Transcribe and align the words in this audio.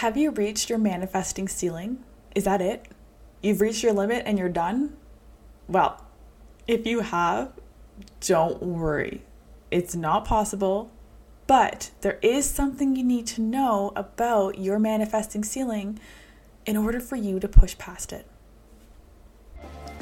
Have 0.00 0.14
you 0.18 0.30
reached 0.30 0.68
your 0.68 0.78
manifesting 0.78 1.48
ceiling? 1.48 2.04
Is 2.34 2.44
that 2.44 2.60
it? 2.60 2.86
You've 3.40 3.62
reached 3.62 3.82
your 3.82 3.94
limit 3.94 4.24
and 4.26 4.38
you're 4.38 4.50
done? 4.50 4.94
Well, 5.68 6.04
if 6.68 6.86
you 6.86 7.00
have, 7.00 7.52
don't 8.20 8.62
worry. 8.62 9.22
It's 9.70 9.96
not 9.96 10.26
possible, 10.26 10.90
but 11.46 11.92
there 12.02 12.18
is 12.20 12.44
something 12.44 12.94
you 12.94 13.02
need 13.04 13.26
to 13.28 13.40
know 13.40 13.94
about 13.96 14.58
your 14.58 14.78
manifesting 14.78 15.42
ceiling 15.42 15.98
in 16.66 16.76
order 16.76 17.00
for 17.00 17.16
you 17.16 17.40
to 17.40 17.48
push 17.48 17.78
past 17.78 18.12
it. 18.12 18.26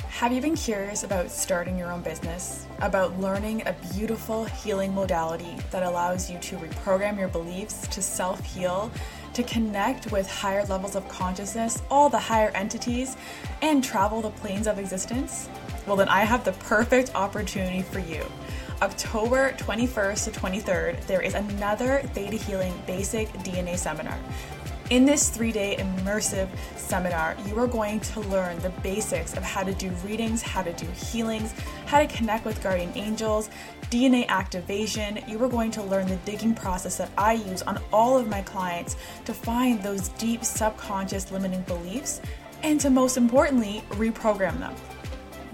Have 0.09 0.33
you 0.33 0.41
been 0.41 0.57
curious 0.57 1.05
about 1.05 1.31
starting 1.31 1.79
your 1.79 1.93
own 1.93 2.01
business? 2.03 2.67
About 2.81 3.21
learning 3.21 3.63
a 3.67 3.77
beautiful 3.93 4.45
healing 4.45 4.93
modality 4.93 5.57
that 5.71 5.85
allows 5.85 6.29
you 6.29 6.39
to 6.39 6.57
reprogram 6.57 7.17
your 7.17 7.29
beliefs, 7.29 7.87
to 7.89 8.03
self 8.03 8.45
heal, 8.45 8.91
to 9.35 9.43
connect 9.43 10.11
with 10.11 10.31
higher 10.31 10.65
levels 10.65 10.97
of 10.97 11.09
consciousness, 11.09 11.83
all 11.91 12.09
the 12.09 12.19
higher 12.19 12.51
entities, 12.55 13.17
and 13.63 13.85
travel 13.85 14.23
the 14.23 14.31
planes 14.31 14.67
of 14.67 14.79
existence? 14.79 15.49
Well, 15.87 15.97
then 15.97 16.09
I 16.09 16.21
have 16.21 16.45
the 16.45 16.53
perfect 16.53 17.15
opportunity 17.15 17.83
for 17.83 17.99
you. 17.99 18.25
October 18.83 19.53
21st 19.53 20.33
to 20.33 20.41
23rd, 20.41 21.07
there 21.07 21.21
is 21.21 21.35
another 21.35 22.01
Theta 22.13 22.37
Healing 22.37 22.75
Basic 22.87 23.29
DNA 23.45 23.77
Seminar. 23.77 24.19
In 24.91 25.07
this 25.07 25.31
three 25.31 25.51
day 25.51 25.77
immersive 25.79 26.47
seminar, 26.77 27.35
you 27.47 27.59
are 27.59 27.67
going 27.67 28.01
to 28.01 28.21
learn 28.21 28.59
the 28.59 28.69
basics 28.69 29.35
of 29.35 29.43
how 29.43 29.63
to 29.63 29.73
do 29.73 29.89
readings, 30.05 30.43
how 30.43 30.63
to 30.63 30.75
do 30.75 30.87
healings, 30.89 31.55
how 31.87 32.01
to 32.01 32.07
connect 32.07 32.45
with 32.45 32.63
guardian 32.63 32.93
angels, 32.95 33.49
DNA 33.91 34.29
activation. 34.29 35.21
You 35.27 35.43
are 35.43 35.49
going 35.49 35.71
to 35.71 35.83
learn 35.83 36.07
the 36.07 36.17
digging 36.27 36.55
process 36.55 36.99
that 36.99 37.11
I 37.17 37.33
use 37.33 37.63
on 37.63 37.81
all 37.95 38.19
of 38.19 38.29
my 38.29 38.43
clients 38.43 38.97
to 39.25 39.33
find 39.33 39.83
those 39.83 40.11
deep 40.11 40.45
subconscious 40.45 41.33
limiting 41.33 41.63
beliefs 41.63 42.21
and 42.63 42.79
to 42.81 42.91
most 42.91 43.17
importantly, 43.17 43.83
reprogram 43.93 44.59
them. 44.59 44.75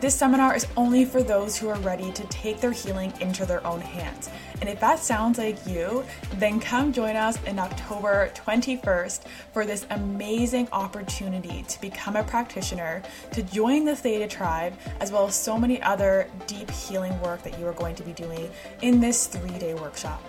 This 0.01 0.15
seminar 0.15 0.57
is 0.57 0.67
only 0.79 1.05
for 1.05 1.23
those 1.23 1.59
who 1.59 1.69
are 1.69 1.79
ready 1.81 2.11
to 2.13 2.25
take 2.29 2.59
their 2.59 2.73
healing 2.73 3.13
into 3.21 3.45
their 3.45 3.65
own 3.67 3.83
hands. 3.83 4.31
And 4.63 4.69
if 4.69 4.81
that 4.81 4.99
sounds 4.99 5.37
like 5.37 5.67
you, 5.67 6.05
then 6.37 6.59
come 6.59 6.91
join 6.91 7.17
us 7.17 7.37
in 7.45 7.59
October 7.59 8.33
21st 8.35 9.25
for 9.53 9.67
this 9.67 9.87
amazing 9.91 10.69
opportunity 10.73 11.65
to 11.69 11.81
become 11.83 12.17
a 12.17 12.25
practitioner, 12.25 13.03
to 13.33 13.43
join 13.43 13.85
the 13.85 13.95
Theta 13.95 14.27
Tribe, 14.27 14.73
as 15.01 15.13
well 15.13 15.27
as 15.27 15.35
so 15.35 15.59
many 15.59 15.83
other 15.83 16.27
deep 16.47 16.71
healing 16.71 17.21
work 17.21 17.43
that 17.43 17.59
you 17.59 17.67
are 17.67 17.75
going 17.75 17.95
to 17.97 18.03
be 18.03 18.13
doing 18.15 18.51
in 18.81 19.01
this 19.01 19.27
three 19.27 19.59
day 19.59 19.75
workshop. 19.75 20.23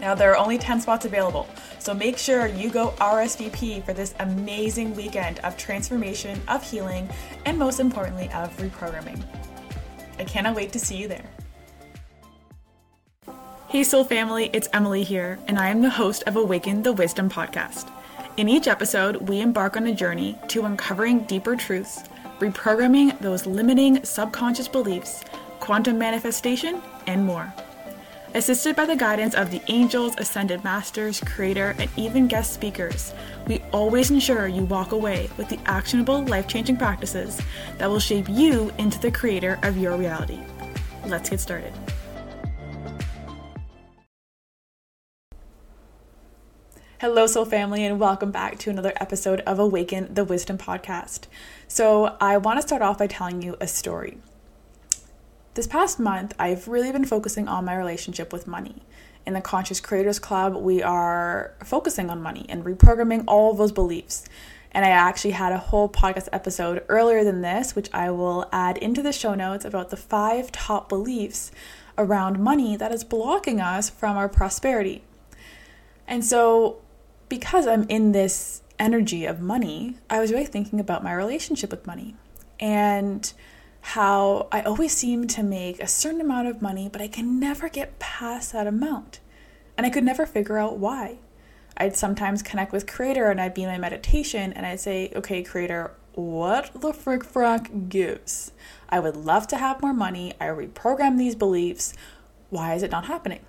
Now, 0.00 0.14
there 0.14 0.32
are 0.32 0.36
only 0.38 0.56
10 0.56 0.80
spots 0.80 1.04
available, 1.04 1.46
so 1.78 1.92
make 1.92 2.16
sure 2.16 2.46
you 2.46 2.70
go 2.70 2.94
RSVP 2.98 3.84
for 3.84 3.92
this 3.92 4.14
amazing 4.18 4.96
weekend 4.96 5.40
of 5.40 5.58
transformation, 5.58 6.40
of 6.48 6.62
healing, 6.68 7.10
and 7.44 7.58
most 7.58 7.80
importantly, 7.80 8.30
of 8.32 8.56
reprogramming. 8.56 9.22
I 10.18 10.24
cannot 10.24 10.56
wait 10.56 10.72
to 10.72 10.78
see 10.78 10.96
you 10.96 11.06
there. 11.06 11.24
Hey, 13.68 13.84
Soul 13.84 14.04
Family, 14.04 14.48
it's 14.54 14.68
Emily 14.72 15.02
here, 15.02 15.38
and 15.46 15.58
I 15.58 15.68
am 15.68 15.82
the 15.82 15.90
host 15.90 16.22
of 16.26 16.34
Awaken 16.34 16.82
the 16.82 16.94
Wisdom 16.94 17.28
podcast. 17.28 17.90
In 18.38 18.48
each 18.48 18.68
episode, 18.68 19.28
we 19.28 19.40
embark 19.40 19.76
on 19.76 19.86
a 19.86 19.94
journey 19.94 20.38
to 20.48 20.64
uncovering 20.64 21.20
deeper 21.24 21.56
truths, 21.56 22.04
reprogramming 22.38 23.18
those 23.20 23.44
limiting 23.44 24.02
subconscious 24.02 24.66
beliefs, 24.66 25.24
quantum 25.60 25.98
manifestation, 25.98 26.80
and 27.06 27.24
more. 27.24 27.52
Assisted 28.32 28.76
by 28.76 28.84
the 28.84 28.94
guidance 28.94 29.34
of 29.34 29.50
the 29.50 29.60
angels, 29.66 30.14
ascended 30.16 30.62
masters, 30.62 31.18
creator, 31.18 31.74
and 31.80 31.90
even 31.96 32.28
guest 32.28 32.52
speakers, 32.52 33.12
we 33.48 33.60
always 33.72 34.12
ensure 34.12 34.46
you 34.46 34.62
walk 34.66 34.92
away 34.92 35.28
with 35.36 35.48
the 35.48 35.58
actionable, 35.66 36.24
life 36.26 36.46
changing 36.46 36.76
practices 36.76 37.42
that 37.78 37.90
will 37.90 37.98
shape 37.98 38.28
you 38.28 38.72
into 38.78 39.00
the 39.00 39.10
creator 39.10 39.58
of 39.64 39.76
your 39.76 39.96
reality. 39.96 40.38
Let's 41.06 41.28
get 41.28 41.40
started. 41.40 41.72
Hello, 47.00 47.26
Soul 47.26 47.46
Family, 47.46 47.84
and 47.84 47.98
welcome 47.98 48.30
back 48.30 48.60
to 48.60 48.70
another 48.70 48.92
episode 49.00 49.40
of 49.40 49.58
Awaken 49.58 50.14
the 50.14 50.24
Wisdom 50.24 50.56
Podcast. 50.56 51.26
So, 51.66 52.16
I 52.20 52.36
want 52.36 52.60
to 52.60 52.62
start 52.66 52.80
off 52.80 52.98
by 52.98 53.08
telling 53.08 53.42
you 53.42 53.56
a 53.60 53.66
story. 53.66 54.18
This 55.54 55.66
past 55.66 55.98
month, 55.98 56.32
I've 56.38 56.68
really 56.68 56.92
been 56.92 57.04
focusing 57.04 57.48
on 57.48 57.64
my 57.64 57.74
relationship 57.74 58.32
with 58.32 58.46
money. 58.46 58.82
In 59.26 59.34
the 59.34 59.40
Conscious 59.40 59.80
Creators 59.80 60.20
Club, 60.20 60.54
we 60.54 60.80
are 60.80 61.54
focusing 61.64 62.08
on 62.08 62.22
money 62.22 62.46
and 62.48 62.64
reprogramming 62.64 63.24
all 63.26 63.52
those 63.52 63.72
beliefs. 63.72 64.24
And 64.70 64.84
I 64.84 64.90
actually 64.90 65.32
had 65.32 65.52
a 65.52 65.58
whole 65.58 65.88
podcast 65.88 66.28
episode 66.32 66.84
earlier 66.88 67.24
than 67.24 67.40
this, 67.40 67.74
which 67.74 67.92
I 67.92 68.12
will 68.12 68.48
add 68.52 68.78
into 68.78 69.02
the 69.02 69.12
show 69.12 69.34
notes 69.34 69.64
about 69.64 69.90
the 69.90 69.96
five 69.96 70.52
top 70.52 70.88
beliefs 70.88 71.50
around 71.98 72.38
money 72.38 72.76
that 72.76 72.92
is 72.92 73.02
blocking 73.02 73.60
us 73.60 73.90
from 73.90 74.16
our 74.16 74.28
prosperity. 74.28 75.02
And 76.06 76.24
so, 76.24 76.78
because 77.28 77.66
I'm 77.66 77.86
in 77.88 78.12
this 78.12 78.62
energy 78.78 79.24
of 79.24 79.40
money, 79.40 79.96
I 80.08 80.20
was 80.20 80.30
really 80.30 80.46
thinking 80.46 80.78
about 80.78 81.02
my 81.02 81.12
relationship 81.12 81.72
with 81.72 81.88
money. 81.88 82.14
And 82.60 83.32
how 83.80 84.48
I 84.52 84.62
always 84.62 84.92
seem 84.92 85.26
to 85.28 85.42
make 85.42 85.80
a 85.80 85.86
certain 85.86 86.20
amount 86.20 86.48
of 86.48 86.62
money, 86.62 86.88
but 86.90 87.00
I 87.00 87.08
can 87.08 87.40
never 87.40 87.68
get 87.68 87.98
past 87.98 88.52
that 88.52 88.66
amount. 88.66 89.20
And 89.76 89.86
I 89.86 89.90
could 89.90 90.04
never 90.04 90.26
figure 90.26 90.58
out 90.58 90.78
why. 90.78 91.18
I'd 91.76 91.96
sometimes 91.96 92.42
connect 92.42 92.72
with 92.72 92.86
Creator 92.86 93.30
and 93.30 93.40
I'd 93.40 93.54
be 93.54 93.62
in 93.62 93.70
my 93.70 93.78
meditation 93.78 94.52
and 94.52 94.66
I'd 94.66 94.80
say, 94.80 95.10
okay, 95.16 95.42
Creator, 95.42 95.92
what 96.14 96.70
the 96.74 96.92
frick 96.92 97.22
frack 97.22 97.88
gives? 97.88 98.52
I 98.90 99.00
would 99.00 99.16
love 99.16 99.46
to 99.48 99.56
have 99.56 99.80
more 99.80 99.94
money. 99.94 100.34
I 100.40 100.46
reprogram 100.46 101.16
these 101.16 101.34
beliefs. 101.34 101.94
Why 102.50 102.74
is 102.74 102.82
it 102.82 102.90
not 102.90 103.06
happening? 103.06 103.40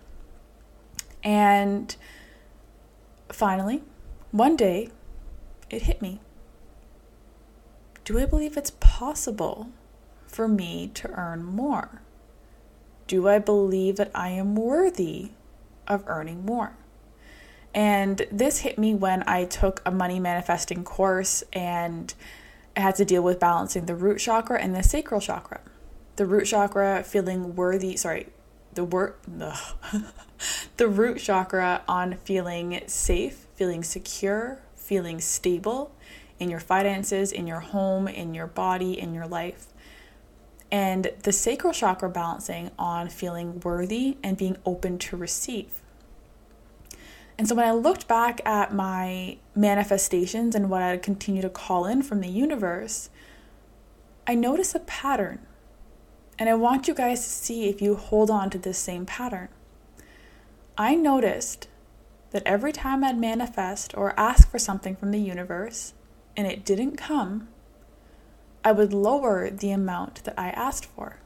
And 1.24 1.94
finally, 3.30 3.84
one 4.32 4.56
day, 4.56 4.90
it 5.70 5.84
hit 5.84 6.02
me. 6.02 6.20
Do 8.06 8.18
I 8.18 8.26
believe 8.26 8.58
it's 8.58 8.72
possible 8.80 9.70
for 10.32 10.48
me 10.48 10.90
to 10.96 11.10
earn 11.12 11.44
more? 11.44 12.02
Do 13.08 13.28
I 13.28 13.40
believe 13.40 13.98
that 13.98 14.12
I 14.16 14.30
am 14.30 14.56
worthy 14.56 15.32
of 15.88 16.04
earning 16.08 16.46
more? 16.46 16.78
And 17.74 18.26
this 18.32 18.60
hit 18.60 18.78
me 18.78 18.94
when 18.94 19.24
I 19.28 19.46
took 19.46 19.82
a 19.86 19.92
money 19.92 20.20
manifesting 20.20 20.84
course 20.84 21.44
and 21.54 22.14
I 22.76 22.82
had 22.82 22.96
to 22.96 23.06
deal 23.06 23.22
with 23.22 23.40
balancing 23.40 23.86
the 23.86 23.96
root 23.96 24.20
chakra 24.20 24.60
and 24.60 24.76
the 24.76 24.84
sacral 24.84 25.22
chakra. 25.22 25.62
The 26.16 26.26
root 26.26 26.46
chakra 26.46 27.04
feeling 27.04 27.56
worthy, 27.56 27.96
sorry, 27.98 28.28
the 28.74 28.84
word 28.84 29.16
the 30.78 30.88
root 30.88 31.20
chakra 31.20 31.82
on 31.88 32.18
feeling 32.24 32.82
safe, 32.88 33.48
feeling 33.56 33.84
secure, 33.84 34.60
feeling 34.76 35.20
stable 35.20 35.94
in 36.40 36.50
your 36.50 36.60
finances, 36.60 37.32
in 37.32 37.48
your 37.48 37.60
home, 37.60 38.08
in 38.08 38.34
your 38.34 38.48
body, 38.48 39.00
in 39.00 39.14
your 39.14 39.28
life 39.28 39.68
and 40.72 41.12
the 41.24 41.34
sacral 41.34 41.74
chakra 41.74 42.10
balancing 42.10 42.72
on 42.80 43.10
feeling 43.10 43.60
worthy 43.60 44.18
and 44.24 44.38
being 44.38 44.58
open 44.66 44.98
to 44.98 45.18
receive. 45.18 45.82
And 47.38 47.48
so 47.48 47.56
when 47.56 47.68
I 47.68 47.72
looked 47.72 48.08
back 48.08 48.40
at 48.46 48.74
my 48.74 49.38
manifestations 49.56 50.56
and 50.56 50.70
what 50.70 50.82
I 50.82 50.98
continue 50.98 51.42
to 51.42 51.50
call 51.50 51.86
in 51.86 52.04
from 52.04 52.22
the 52.22 52.30
universe, 52.30 53.10
I 54.28 54.36
noticed 54.36 54.76
a 54.76 54.80
pattern. 54.80 55.40
And 56.38 56.50
I 56.50 56.54
want 56.54 56.88
you 56.88 56.94
guys 56.94 57.22
to 57.22 57.30
see 57.30 57.68
if 57.68 57.82
you 57.82 57.96
hold 57.96 58.30
on 58.30 58.50
to 58.52 58.58
this 58.58 58.78
same 58.78 59.06
pattern. 59.06 59.50
I 60.78 60.96
noticed 60.96 61.68
that 62.32 62.44
every 62.46 62.72
time 62.72 63.04
I'd 63.04 63.18
manifest 63.18 63.96
or 63.98 64.18
ask 64.20 64.50
for 64.50 64.58
something 64.58 64.96
from 64.96 65.12
the 65.12 65.20
universe 65.20 65.94
and 66.38 66.48
it 66.48 66.64
didn't 66.64 66.96
come, 66.96 67.50
I 68.64 68.72
would 68.72 68.94
lower 68.94 69.50
the 69.50 69.72
amount 69.72 70.24
that 70.24 70.36
I 70.38 70.50
asked 70.50 70.86
for. 70.86 71.18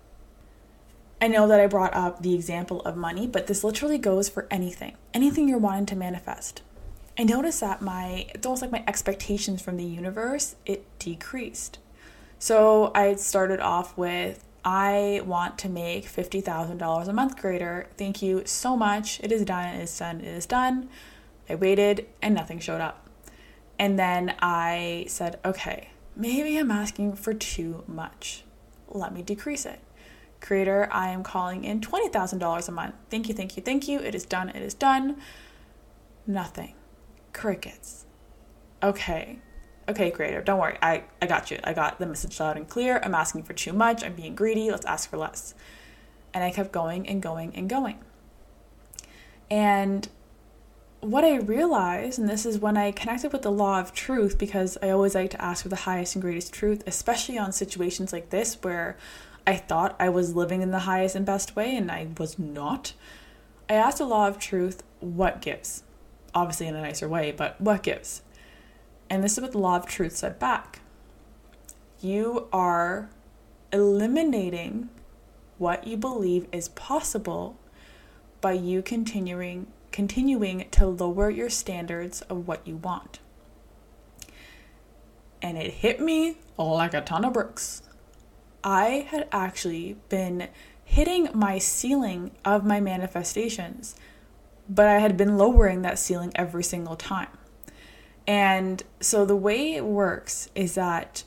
I 1.22 1.28
know 1.28 1.48
that 1.48 1.60
I 1.60 1.68
brought 1.68 1.94
up 1.94 2.22
the 2.22 2.36
example 2.36 2.82
of 2.82 2.96
money, 2.96 3.28
but 3.28 3.48
this 3.48 3.64
literally 3.64 3.98
goes 3.98 4.30
for 4.30 4.48
anything, 4.52 4.96
anything 5.14 5.48
you're 5.48 5.58
wanting 5.58 5.86
to 5.88 5.96
manifest. 5.96 6.62
I 7.18 7.24
noticed 7.24 7.62
that 7.62 7.82
my, 7.82 8.28
it's 8.34 8.46
almost 8.46 8.62
like 8.62 8.72
my 8.72 8.84
expectations 8.88 9.62
from 9.62 9.78
the 9.78 9.86
universe, 9.86 10.56
it 10.66 10.86
decreased. 11.00 11.80
So 12.38 12.92
I 12.94 13.16
started 13.16 13.62
off 13.62 13.98
with, 13.98 14.44
I 14.66 15.22
want 15.26 15.58
to 15.60 15.70
make 15.70 16.06
$50,000 16.06 17.08
a 17.08 17.14
month 17.14 17.38
greater. 17.38 17.88
Thank 17.98 18.22
you 18.22 18.44
so 18.46 18.76
much. 18.76 19.20
It 19.22 19.32
is 19.32 19.46
done, 19.46 19.68
it 19.68 19.82
is 19.82 19.98
done, 19.98 20.20
it 20.20 20.28
is 20.28 20.46
done. 20.46 20.90
I 21.50 21.56
waited 21.56 22.08
and 22.22 22.36
nothing 22.36 22.60
showed 22.60 22.82
up. 22.82 23.08
And 23.80 23.98
then 23.98 24.36
I 24.40 25.06
said, 25.08 25.40
okay, 25.46 25.90
maybe 26.16 26.58
I'm 26.58 26.72
asking 26.72 27.16
for 27.16 27.34
too 27.34 27.84
much. 27.88 28.44
Let 28.88 29.14
me 29.14 29.22
decrease 29.22 29.66
it. 29.66 29.80
Creator, 30.42 30.88
I 30.92 31.10
am 31.10 31.24
calling 31.24 31.64
in 31.64 31.82
$20,000 31.82 32.68
a 32.68 32.72
month. 32.72 32.96
Thank 33.10 33.28
you, 33.28 33.34
thank 33.34 33.58
you, 33.58 33.64
thank 33.64 33.88
you. 33.88 34.00
It 34.00 34.14
is 34.14 34.26
done, 34.26 34.50
it 34.50 34.62
is 34.62 34.74
done. 34.74 35.18
Nothing. 36.28 36.76
Crickets. 37.34 38.06
okay, 38.82 39.40
okay, 39.90 40.12
creator, 40.12 40.42
don't 40.42 40.60
worry. 40.60 40.78
I, 40.82 41.04
I 41.22 41.26
got 41.26 41.52
you. 41.52 41.60
I 41.64 41.74
got 41.74 42.00
the 42.00 42.06
message 42.06 42.40
loud 42.40 42.58
and 42.58 42.68
clear. 42.68 43.00
I'm 43.04 43.16
asking 43.16 43.44
for 43.44 43.54
too 43.54 43.74
much. 43.74 44.04
I'm 44.04 44.14
being 44.14 44.36
greedy. 44.36 44.72
Let's 44.72 44.86
ask 44.86 45.10
for 45.10 45.18
less. 45.18 45.54
And 46.34 46.44
I 46.44 46.52
kept 46.52 46.72
going 46.72 47.08
and 47.08 47.22
going 47.22 47.56
and 47.56 47.70
going. 47.70 48.00
And 49.50 50.08
what 51.06 51.24
I 51.24 51.38
realized, 51.38 52.20
and 52.20 52.28
this 52.28 52.46
is 52.46 52.60
when 52.60 52.78
I 52.78 52.92
connected 52.92 53.32
with 53.32 53.44
the 53.44 53.52
law 53.52 53.80
of 53.80 53.94
truth, 53.94 54.38
because 54.38 54.78
I 54.82 54.90
always 54.90 55.16
like 55.16 55.32
to 55.32 55.42
ask 55.42 55.64
for 55.64 55.70
the 55.70 55.76
highest 55.76 56.16
and 56.16 56.22
greatest 56.22 56.54
truth, 56.54 56.84
especially 56.88 57.38
on 57.38 57.52
situations 57.52 58.12
like 58.12 58.30
this 58.30 58.56
where 58.62 58.98
I 59.48 59.56
thought 59.58 59.96
I 60.00 60.10
was 60.10 60.36
living 60.36 60.62
in 60.62 60.72
the 60.72 60.80
highest 60.80 61.16
and 61.16 61.26
best 61.26 61.56
way 61.56 61.76
and 61.76 61.92
I 61.92 62.08
was 62.18 62.40
not. 62.40 62.94
I 63.70 63.74
asked 63.74 64.00
the 64.00 64.06
law 64.06 64.28
of 64.28 64.40
truth, 64.40 64.84
what 65.00 65.42
gives? 65.42 65.84
Obviously, 66.34 66.68
in 66.68 66.76
a 66.76 66.82
nicer 66.82 67.08
way, 67.08 67.32
but 67.32 67.60
what 67.62 67.84
gives? 67.84 68.22
And 69.10 69.24
this 69.24 69.34
is 69.34 69.42
what 69.42 69.52
the 69.52 69.60
law 69.60 69.76
of 69.76 69.86
truth 69.86 70.16
said 70.16 70.40
back. 70.40 70.82
You 72.02 72.48
are 72.52 73.10
eliminating 73.72 74.90
what 75.58 75.86
you 75.86 75.98
believe 75.98 76.48
is 76.52 76.70
possible 76.70 77.58
by 78.42 78.54
you 78.54 78.82
continuing 78.82 79.68
continuing 79.96 80.68
to 80.72 80.86
lower 80.86 81.30
your 81.30 81.50
standards 81.50 82.22
of 82.24 82.46
what 82.50 82.68
you 82.68 82.76
want. 82.76 83.20
And 85.42 85.58
it 85.58 85.72
hit 85.72 86.02
me 86.02 86.36
like 86.58 86.94
a 86.94 87.00
ton 87.00 87.24
of 87.24 87.32
bricks. 87.32 87.82
I 88.62 89.08
had 89.10 89.30
actually 89.32 89.96
been 90.10 90.50
hitting 90.84 91.30
my 91.34 91.60
ceiling 91.60 92.32
of 92.44 92.66
my 92.66 92.82
manifestations, 92.82 93.96
but 94.68 94.86
I 94.86 95.00
had 95.00 95.16
been 95.16 95.38
lowering 95.38 95.82
that 95.84 95.98
ceiling 95.98 96.34
every 96.36 96.66
single 96.66 96.98
time. 96.98 97.30
And 98.28 98.84
so 99.00 99.24
the 99.24 99.38
way 99.38 99.76
it 99.76 99.86
works 99.86 100.50
is 100.56 100.76
that 100.76 101.24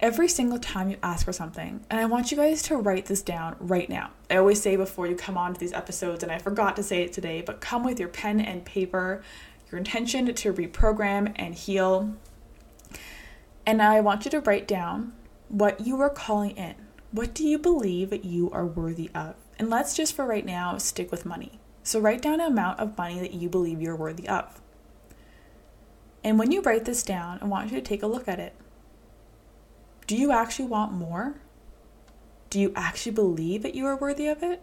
every 0.00 0.28
single 0.28 0.58
time 0.58 0.90
you 0.90 0.96
ask 1.02 1.24
for 1.24 1.32
something, 1.32 1.84
and 1.90 2.00
I 2.00 2.06
want 2.06 2.30
you 2.30 2.36
guys 2.36 2.62
to 2.62 2.76
write 2.76 3.06
this 3.06 3.22
down 3.22 3.56
right 3.60 3.88
now. 3.88 4.10
I 4.30 4.36
always 4.36 4.60
say 4.60 4.76
before 4.76 5.06
you 5.06 5.14
come 5.14 5.36
on 5.36 5.54
to 5.54 5.60
these 5.60 5.72
episodes, 5.72 6.22
and 6.22 6.32
I 6.32 6.38
forgot 6.38 6.74
to 6.76 6.82
say 6.82 7.02
it 7.02 7.12
today, 7.12 7.42
but 7.42 7.60
come 7.60 7.84
with 7.84 8.00
your 8.00 8.08
pen 8.08 8.40
and 8.40 8.64
paper, 8.64 9.22
your 9.70 9.78
intention 9.78 10.34
to 10.34 10.52
reprogram 10.52 11.32
and 11.36 11.54
heal. 11.54 12.14
And 13.66 13.82
I 13.82 14.00
want 14.00 14.24
you 14.24 14.30
to 14.32 14.40
write 14.40 14.66
down 14.66 15.12
what 15.48 15.86
you 15.86 16.00
are 16.00 16.10
calling 16.10 16.52
in. 16.52 16.74
What 17.12 17.34
do 17.34 17.46
you 17.46 17.58
believe 17.58 18.24
you 18.24 18.50
are 18.50 18.66
worthy 18.66 19.10
of? 19.14 19.34
And 19.58 19.68
let's 19.68 19.94
just 19.94 20.16
for 20.16 20.24
right 20.24 20.46
now 20.46 20.78
stick 20.78 21.10
with 21.10 21.26
money. 21.26 21.60
So 21.82 22.00
write 22.00 22.22
down 22.22 22.40
an 22.40 22.46
amount 22.46 22.80
of 22.80 22.96
money 22.96 23.20
that 23.20 23.34
you 23.34 23.48
believe 23.48 23.82
you're 23.82 23.96
worthy 23.96 24.28
of. 24.28 24.60
And 26.24 26.38
when 26.38 26.52
you 26.52 26.62
write 26.62 26.84
this 26.84 27.02
down, 27.02 27.38
I 27.42 27.46
want 27.46 27.70
you 27.70 27.76
to 27.76 27.82
take 27.82 28.02
a 28.02 28.06
look 28.06 28.28
at 28.28 28.38
it 28.38 28.54
do 30.10 30.16
you 30.16 30.32
actually 30.32 30.64
want 30.64 30.90
more? 30.90 31.36
Do 32.50 32.58
you 32.58 32.72
actually 32.74 33.12
believe 33.12 33.62
that 33.62 33.76
you 33.76 33.86
are 33.86 33.94
worthy 33.94 34.26
of 34.26 34.42
it? 34.42 34.60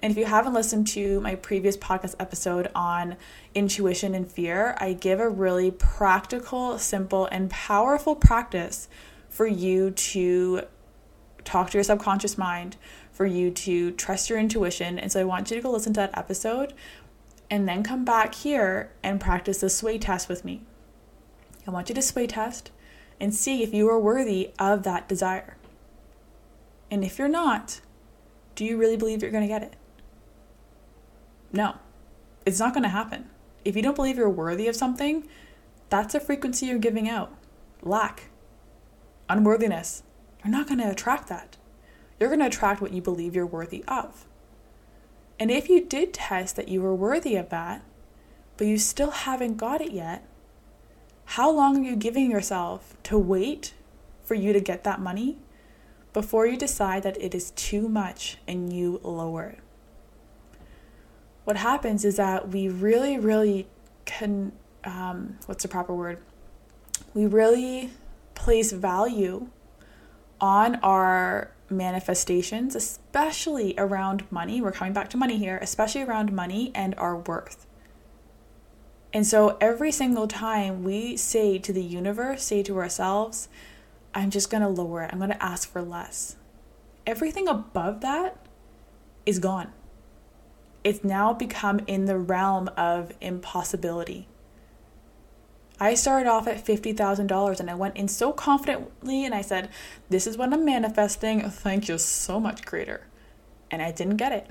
And 0.00 0.10
if 0.10 0.16
you 0.16 0.24
haven't 0.24 0.54
listened 0.54 0.86
to 0.86 1.20
my 1.20 1.34
previous 1.34 1.76
podcast 1.76 2.14
episode 2.18 2.70
on 2.74 3.18
intuition 3.54 4.14
and 4.14 4.26
fear, 4.26 4.74
I 4.78 4.94
give 4.94 5.20
a 5.20 5.28
really 5.28 5.70
practical, 5.70 6.78
simple, 6.78 7.26
and 7.26 7.50
powerful 7.50 8.16
practice 8.16 8.88
for 9.28 9.46
you 9.46 9.90
to 9.90 10.62
talk 11.44 11.68
to 11.72 11.76
your 11.76 11.84
subconscious 11.84 12.38
mind, 12.38 12.78
for 13.12 13.26
you 13.26 13.50
to 13.50 13.90
trust 13.90 14.30
your 14.30 14.38
intuition. 14.38 14.98
And 14.98 15.12
so 15.12 15.20
I 15.20 15.24
want 15.24 15.50
you 15.50 15.58
to 15.58 15.62
go 15.62 15.70
listen 15.70 15.92
to 15.92 16.00
that 16.00 16.16
episode 16.16 16.72
and 17.50 17.68
then 17.68 17.82
come 17.82 18.06
back 18.06 18.34
here 18.34 18.92
and 19.02 19.20
practice 19.20 19.60
the 19.60 19.68
sway 19.68 19.98
test 19.98 20.26
with 20.26 20.42
me. 20.42 20.62
I 21.66 21.70
want 21.70 21.90
you 21.90 21.94
to 21.94 22.00
sway 22.00 22.26
test 22.26 22.70
and 23.20 23.34
see 23.34 23.62
if 23.62 23.74
you 23.74 23.88
are 23.88 23.98
worthy 23.98 24.50
of 24.58 24.82
that 24.82 25.08
desire. 25.08 25.56
And 26.90 27.04
if 27.04 27.18
you're 27.18 27.28
not, 27.28 27.80
do 28.54 28.64
you 28.64 28.76
really 28.76 28.96
believe 28.96 29.22
you're 29.22 29.30
going 29.30 29.44
to 29.44 29.48
get 29.48 29.62
it? 29.62 29.76
No, 31.52 31.76
it's 32.46 32.58
not 32.58 32.72
going 32.72 32.82
to 32.84 32.88
happen. 32.88 33.28
If 33.64 33.76
you 33.76 33.82
don't 33.82 33.96
believe 33.96 34.16
you're 34.16 34.30
worthy 34.30 34.66
of 34.66 34.76
something, 34.76 35.28
that's 35.90 36.14
a 36.14 36.20
frequency 36.20 36.66
you're 36.66 36.78
giving 36.78 37.08
out 37.08 37.34
lack, 37.82 38.30
unworthiness. 39.28 40.02
You're 40.44 40.52
not 40.52 40.66
going 40.66 40.80
to 40.80 40.90
attract 40.90 41.28
that. 41.28 41.56
You're 42.18 42.28
going 42.28 42.40
to 42.40 42.46
attract 42.46 42.80
what 42.80 42.92
you 42.92 43.02
believe 43.02 43.34
you're 43.34 43.46
worthy 43.46 43.84
of. 43.88 44.26
And 45.38 45.50
if 45.50 45.68
you 45.68 45.84
did 45.84 46.12
test 46.12 46.56
that 46.56 46.68
you 46.68 46.82
were 46.82 46.94
worthy 46.94 47.36
of 47.36 47.48
that, 47.50 47.82
but 48.56 48.66
you 48.66 48.76
still 48.76 49.10
haven't 49.10 49.56
got 49.56 49.80
it 49.80 49.92
yet, 49.92 50.26
how 51.30 51.48
long 51.48 51.76
are 51.76 51.88
you 51.88 51.94
giving 51.94 52.28
yourself 52.28 52.96
to 53.04 53.16
wait 53.16 53.72
for 54.24 54.34
you 54.34 54.52
to 54.52 54.58
get 54.58 54.82
that 54.82 55.00
money 55.00 55.38
before 56.12 56.44
you 56.44 56.56
decide 56.56 57.04
that 57.04 57.16
it 57.22 57.36
is 57.36 57.52
too 57.52 57.88
much 57.88 58.38
and 58.48 58.72
you 58.72 59.00
lower 59.04 59.50
it? 59.50 59.58
What 61.44 61.56
happens 61.56 62.04
is 62.04 62.16
that 62.16 62.48
we 62.48 62.68
really, 62.68 63.16
really 63.16 63.68
can, 64.06 64.50
um, 64.82 65.38
what's 65.46 65.62
the 65.62 65.68
proper 65.68 65.94
word? 65.94 66.18
We 67.14 67.26
really 67.26 67.90
place 68.34 68.72
value 68.72 69.50
on 70.40 70.80
our 70.82 71.52
manifestations, 71.68 72.74
especially 72.74 73.76
around 73.78 74.24
money. 74.32 74.60
We're 74.60 74.72
coming 74.72 74.94
back 74.94 75.08
to 75.10 75.16
money 75.16 75.38
here, 75.38 75.60
especially 75.62 76.02
around 76.02 76.32
money 76.32 76.72
and 76.74 76.92
our 76.96 77.16
worth. 77.16 77.68
And 79.12 79.26
so 79.26 79.56
every 79.60 79.90
single 79.90 80.28
time 80.28 80.84
we 80.84 81.16
say 81.16 81.58
to 81.58 81.72
the 81.72 81.82
universe, 81.82 82.44
say 82.44 82.62
to 82.62 82.78
ourselves, 82.78 83.48
I'm 84.14 84.30
just 84.30 84.50
going 84.50 84.62
to 84.62 84.68
lower 84.68 85.02
it, 85.02 85.10
I'm 85.12 85.18
going 85.18 85.30
to 85.30 85.42
ask 85.42 85.70
for 85.70 85.82
less. 85.82 86.36
Everything 87.06 87.48
above 87.48 88.00
that 88.02 88.36
is 89.26 89.38
gone. 89.38 89.72
It's 90.84 91.04
now 91.04 91.32
become 91.32 91.80
in 91.86 92.06
the 92.06 92.18
realm 92.18 92.68
of 92.76 93.12
impossibility. 93.20 94.28
I 95.78 95.94
started 95.94 96.28
off 96.28 96.46
at 96.46 96.64
$50,000 96.64 97.60
and 97.60 97.70
I 97.70 97.74
went 97.74 97.96
in 97.96 98.06
so 98.06 98.32
confidently 98.32 99.24
and 99.24 99.34
I 99.34 99.40
said, 99.40 99.70
This 100.10 100.26
is 100.26 100.36
what 100.36 100.52
I'm 100.52 100.64
manifesting. 100.64 101.48
Thank 101.48 101.88
you 101.88 101.96
so 101.98 102.38
much, 102.38 102.64
Creator. 102.64 103.06
And 103.70 103.80
I 103.80 103.90
didn't 103.90 104.16
get 104.16 104.32
it. 104.32 104.50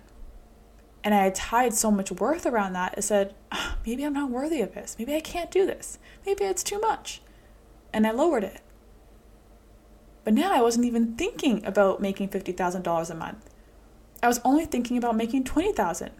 And 1.03 1.13
I 1.13 1.23
had 1.23 1.35
tied 1.35 1.73
so 1.73 1.91
much 1.91 2.11
worth 2.11 2.45
around 2.45 2.73
that. 2.73 2.93
I 2.97 2.99
said, 2.99 3.33
oh, 3.51 3.75
maybe 3.85 4.03
I'm 4.03 4.13
not 4.13 4.29
worthy 4.29 4.61
of 4.61 4.73
this. 4.73 4.95
Maybe 4.99 5.15
I 5.15 5.21
can't 5.21 5.51
do 5.51 5.65
this. 5.65 5.97
Maybe 6.25 6.43
it's 6.43 6.63
too 6.63 6.79
much. 6.79 7.21
And 7.93 8.05
I 8.05 8.11
lowered 8.11 8.43
it. 8.43 8.61
But 10.23 10.33
now 10.33 10.53
I 10.53 10.61
wasn't 10.61 10.85
even 10.85 11.15
thinking 11.15 11.65
about 11.65 12.01
making 12.01 12.29
$50,000 12.29 13.09
a 13.09 13.15
month. 13.15 13.49
I 14.21 14.27
was 14.27 14.41
only 14.43 14.65
thinking 14.65 14.97
about 14.97 15.15
making 15.15 15.45
20,000. 15.45 16.11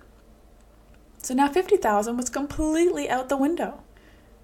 So 1.22 1.34
now 1.34 1.50
50,000 1.50 2.16
was 2.16 2.30
completely 2.30 3.10
out 3.10 3.28
the 3.28 3.38
window. 3.38 3.84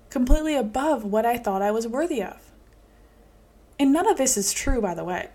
Completely 0.10 0.56
above 0.56 1.06
what 1.06 1.26
I 1.26 1.38
thought 1.38 1.62
I 1.62 1.72
was 1.72 1.88
worthy 1.88 2.22
of. 2.22 2.52
And 3.80 3.94
none 3.94 4.08
of 4.08 4.18
this 4.18 4.38
is 4.38 4.54
true 4.54 4.82
by 4.82 4.94
the 4.94 5.04
way. 5.06 5.30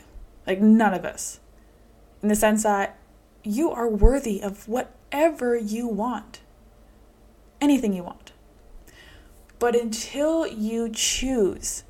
Like 0.47 0.61
none 0.61 0.93
of 0.93 1.03
this. 1.03 1.41
In 2.23 2.29
the 2.29 2.37
sense 2.37 2.63
that 2.63 2.99
you 3.43 3.71
are 3.71 3.89
worthy 3.89 4.43
of 4.43 4.69
whatever 4.69 5.57
you 5.57 5.87
want. 5.87 6.41
Anything 7.61 7.93
you 7.93 8.03
want. 8.03 8.33
But 9.59 9.77
until 9.77 10.47
you 10.47 10.89
choose 10.89 11.85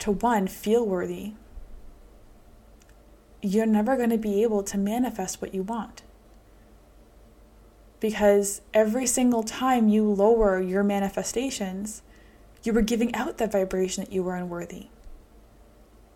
to 0.00 0.10
one, 0.10 0.48
feel 0.48 0.84
worthy, 0.84 1.34
you're 3.40 3.66
never 3.66 3.96
going 3.96 4.10
to 4.10 4.18
be 4.18 4.42
able 4.42 4.62
to 4.64 4.78
manifest 4.78 5.40
what 5.40 5.54
you 5.54 5.62
want. 5.62 6.02
Because 8.00 8.62
every 8.74 9.06
single 9.06 9.44
time 9.44 9.88
you 9.88 10.04
lower 10.04 10.60
your 10.60 10.82
manifestations, 10.82 12.02
you 12.64 12.72
were 12.72 12.82
giving 12.82 13.14
out 13.14 13.38
that 13.38 13.52
vibration 13.52 14.04
that 14.04 14.12
you 14.12 14.24
were 14.24 14.34
unworthy. 14.34 14.88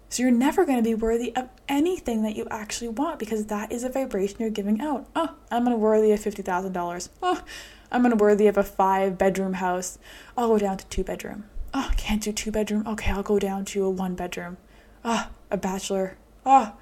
So 0.08 0.22
you're 0.22 0.32
never 0.32 0.64
going 0.64 0.78
to 0.78 0.84
be 0.84 0.94
worthy 0.94 1.34
of 1.34 1.48
anything 1.68 2.22
that 2.22 2.36
you 2.36 2.46
actually 2.50 2.88
want 2.88 3.18
because 3.18 3.46
that 3.46 3.72
is 3.72 3.82
a 3.82 3.88
vibration 3.88 4.36
you're 4.40 4.50
giving 4.50 4.80
out. 4.80 5.06
Oh, 5.16 5.34
I'm 5.50 5.64
going 5.64 5.74
to 5.74 5.78
worthy 5.78 6.12
of 6.12 6.20
$50,000. 6.20 7.08
Oh, 7.22 7.42
I'm 7.90 8.02
going 8.02 8.16
to 8.16 8.22
worthy 8.22 8.46
of 8.46 8.56
a 8.56 8.62
five 8.62 9.18
bedroom 9.18 9.54
house. 9.54 9.98
I'll 10.36 10.48
go 10.48 10.58
down 10.58 10.76
to 10.78 10.86
two 10.86 11.04
bedroom. 11.04 11.44
Oh, 11.74 11.90
can't 11.96 12.22
do 12.22 12.32
two 12.32 12.50
bedroom. 12.52 12.86
Okay, 12.86 13.10
I'll 13.10 13.22
go 13.22 13.38
down 13.38 13.64
to 13.66 13.84
a 13.84 13.90
one 13.90 14.14
bedroom. 14.14 14.56
Ah, 15.04 15.28
oh, 15.30 15.34
a 15.50 15.56
bachelor. 15.56 16.16
Ah, 16.44 16.74
oh, 16.74 16.80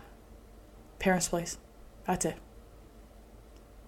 parents' 0.98 1.28
place. 1.28 1.58
That's 2.06 2.24
it. 2.24 2.36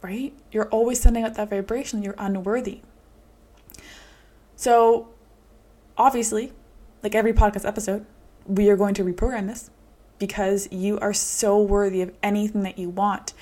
Right? 0.02 0.32
You're 0.50 0.68
always 0.68 1.00
sending 1.00 1.24
out 1.24 1.34
that 1.34 1.50
vibration. 1.50 2.02
You're 2.02 2.14
unworthy. 2.18 2.80
So, 4.56 5.10
obviously, 5.98 6.52
like 7.02 7.14
every 7.14 7.32
podcast 7.32 7.66
episode, 7.66 8.06
we 8.46 8.70
are 8.70 8.76
going 8.76 8.94
to 8.94 9.04
reprogram 9.04 9.46
this 9.46 9.70
because 10.18 10.68
you 10.70 10.98
are 11.00 11.12
so 11.12 11.60
worthy 11.60 12.02
of 12.02 12.12
anything 12.22 12.62
that 12.62 12.78
you 12.78 12.88
want. 12.88 13.34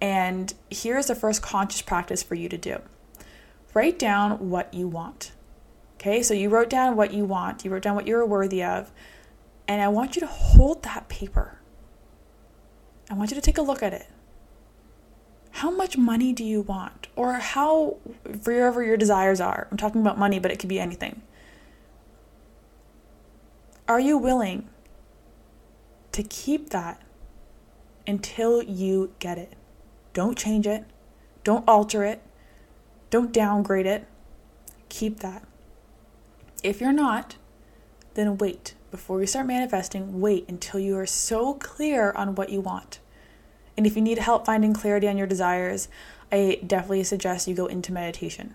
And 0.00 0.52
here's 0.70 1.06
the 1.06 1.14
first 1.14 1.42
conscious 1.42 1.82
practice 1.82 2.22
for 2.22 2.34
you 2.34 2.48
to 2.48 2.58
do 2.58 2.78
write 3.72 3.98
down 3.98 4.50
what 4.50 4.72
you 4.72 4.86
want. 4.86 5.32
Okay, 5.94 6.22
so 6.22 6.34
you 6.34 6.48
wrote 6.48 6.70
down 6.70 6.96
what 6.96 7.12
you 7.12 7.24
want, 7.24 7.64
you 7.64 7.70
wrote 7.70 7.82
down 7.82 7.94
what 7.94 8.06
you're 8.06 8.24
worthy 8.26 8.62
of, 8.62 8.92
and 9.66 9.80
I 9.80 9.88
want 9.88 10.14
you 10.14 10.20
to 10.20 10.26
hold 10.26 10.82
that 10.82 11.08
paper. 11.08 11.58
I 13.10 13.14
want 13.14 13.30
you 13.30 13.34
to 13.34 13.40
take 13.40 13.58
a 13.58 13.62
look 13.62 13.82
at 13.82 13.92
it. 13.92 14.06
How 15.50 15.70
much 15.70 15.96
money 15.96 16.32
do 16.32 16.44
you 16.44 16.62
want? 16.62 17.08
Or 17.16 17.34
how, 17.34 17.96
wherever 18.44 18.82
your 18.82 18.96
desires 18.96 19.40
are, 19.40 19.68
I'm 19.70 19.76
talking 19.76 20.00
about 20.00 20.18
money, 20.18 20.38
but 20.38 20.50
it 20.50 20.58
could 20.58 20.68
be 20.68 20.80
anything. 20.80 21.22
Are 23.86 24.00
you 24.00 24.16
willing 24.16 24.68
to 26.12 26.22
keep 26.22 26.70
that 26.70 27.02
until 28.06 28.62
you 28.62 29.12
get 29.18 29.36
it? 29.36 29.54
Don't 30.14 30.38
change 30.38 30.66
it. 30.66 30.84
Don't 31.42 31.68
alter 31.68 32.04
it. 32.04 32.22
Don't 33.10 33.32
downgrade 33.32 33.86
it. 33.86 34.06
Keep 34.88 35.20
that. 35.20 35.46
If 36.62 36.80
you're 36.80 36.92
not, 36.92 37.36
then 38.14 38.38
wait. 38.38 38.74
Before 38.90 39.20
you 39.20 39.26
start 39.26 39.46
manifesting, 39.46 40.20
wait 40.20 40.48
until 40.48 40.80
you 40.80 40.96
are 40.96 41.06
so 41.06 41.54
clear 41.54 42.12
on 42.12 42.36
what 42.36 42.48
you 42.48 42.60
want. 42.60 43.00
And 43.76 43.86
if 43.86 43.96
you 43.96 44.02
need 44.02 44.18
help 44.18 44.46
finding 44.46 44.72
clarity 44.72 45.08
on 45.08 45.18
your 45.18 45.26
desires, 45.26 45.88
I 46.32 46.60
definitely 46.66 47.04
suggest 47.04 47.48
you 47.48 47.54
go 47.54 47.66
into 47.66 47.92
meditation. 47.92 48.54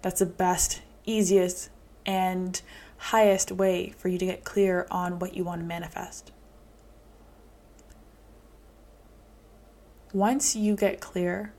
That's 0.00 0.20
the 0.20 0.26
best, 0.26 0.82
easiest, 1.04 1.68
and 2.06 2.60
highest 3.02 3.50
way 3.50 3.92
for 3.98 4.08
you 4.08 4.16
to 4.16 4.26
get 4.26 4.44
clear 4.44 4.86
on 4.88 5.18
what 5.18 5.34
you 5.34 5.42
want 5.42 5.60
to 5.60 5.66
manifest. 5.66 6.30
Once 10.12 10.54
you 10.54 10.76
get 10.76 11.00
clear, 11.00 11.52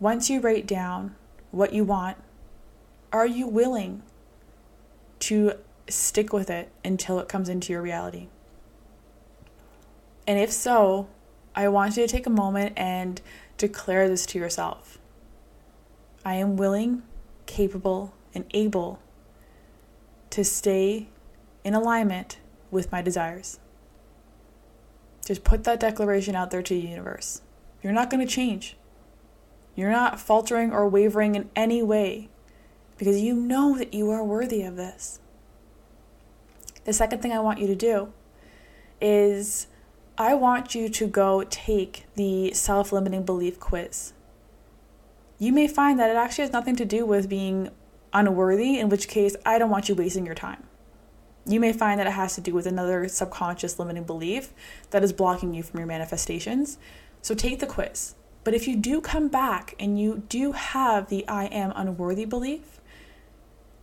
once 0.00 0.30
you 0.30 0.40
write 0.40 0.66
down 0.66 1.14
what 1.50 1.74
you 1.74 1.84
want, 1.84 2.16
are 3.12 3.26
you 3.26 3.46
willing 3.46 4.02
to 5.18 5.52
stick 5.90 6.32
with 6.32 6.48
it 6.48 6.70
until 6.82 7.18
it 7.18 7.28
comes 7.28 7.50
into 7.50 7.70
your 7.70 7.82
reality? 7.82 8.28
And 10.26 10.38
if 10.38 10.50
so, 10.50 11.08
I 11.54 11.68
want 11.68 11.98
you 11.98 12.06
to 12.06 12.10
take 12.10 12.26
a 12.26 12.30
moment 12.30 12.78
and 12.78 13.20
declare 13.58 14.08
this 14.08 14.24
to 14.26 14.38
yourself. 14.38 14.98
I 16.24 16.36
am 16.36 16.56
willing, 16.56 17.02
capable, 17.44 18.14
and 18.34 18.46
able 18.54 19.00
to 20.30 20.44
stay 20.44 21.08
in 21.64 21.74
alignment 21.74 22.38
with 22.70 22.92
my 22.92 23.02
desires. 23.02 23.58
Just 25.24 25.44
put 25.44 25.64
that 25.64 25.80
declaration 25.80 26.34
out 26.34 26.50
there 26.50 26.62
to 26.62 26.74
the 26.74 26.86
universe. 26.88 27.42
You're 27.82 27.92
not 27.92 28.10
going 28.10 28.26
to 28.26 28.32
change. 28.32 28.76
You're 29.74 29.90
not 29.90 30.18
faltering 30.18 30.72
or 30.72 30.88
wavering 30.88 31.34
in 31.34 31.50
any 31.54 31.82
way 31.82 32.28
because 32.96 33.20
you 33.20 33.34
know 33.34 33.78
that 33.78 33.94
you 33.94 34.10
are 34.10 34.24
worthy 34.24 34.62
of 34.62 34.76
this. 34.76 35.20
The 36.84 36.92
second 36.92 37.22
thing 37.22 37.32
I 37.32 37.38
want 37.38 37.60
you 37.60 37.66
to 37.66 37.76
do 37.76 38.12
is 39.00 39.68
I 40.16 40.34
want 40.34 40.74
you 40.74 40.88
to 40.88 41.06
go 41.06 41.44
take 41.44 42.06
the 42.16 42.52
self 42.54 42.90
limiting 42.90 43.24
belief 43.24 43.60
quiz. 43.60 44.14
You 45.38 45.52
may 45.52 45.68
find 45.68 46.00
that 46.00 46.10
it 46.10 46.16
actually 46.16 46.42
has 46.42 46.52
nothing 46.52 46.74
to 46.76 46.84
do 46.84 47.06
with 47.06 47.28
being 47.28 47.70
unworthy, 48.12 48.78
in 48.78 48.88
which 48.88 49.08
case, 49.08 49.36
I 49.44 49.58
don't 49.58 49.70
want 49.70 49.88
you 49.88 49.94
wasting 49.94 50.26
your 50.26 50.34
time. 50.34 50.64
You 51.46 51.60
may 51.60 51.72
find 51.72 51.98
that 51.98 52.06
it 52.06 52.12
has 52.12 52.34
to 52.34 52.40
do 52.40 52.52
with 52.52 52.66
another 52.66 53.08
subconscious 53.08 53.78
limiting 53.78 54.04
belief 54.04 54.52
that 54.90 55.02
is 55.02 55.12
blocking 55.12 55.54
you 55.54 55.62
from 55.62 55.80
your 55.80 55.86
manifestations. 55.86 56.78
So 57.22 57.34
take 57.34 57.60
the 57.60 57.66
quiz. 57.66 58.14
But 58.44 58.54
if 58.54 58.68
you 58.68 58.76
do 58.76 59.00
come 59.00 59.28
back 59.28 59.74
and 59.78 59.98
you 59.98 60.22
do 60.28 60.52
have 60.52 61.08
the 61.08 61.26
I 61.26 61.46
am 61.46 61.72
unworthy 61.74 62.24
belief, 62.24 62.80